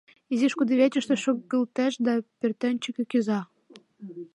[0.33, 3.39] Изиш кудывечыште шогылтеш да пӧртӧнчыкӧ кӱза.